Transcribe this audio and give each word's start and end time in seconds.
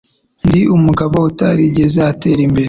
Ndi 0.47 0.61
umugabo 0.75 1.15
utarigeze 1.29 1.99
atera 2.11 2.41
imbere, 2.47 2.59